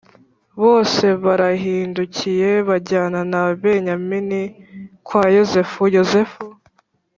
[0.61, 4.41] Bose barahindukiye bajyana na Benyamini
[5.05, 6.43] kwa Yozefu Yozefu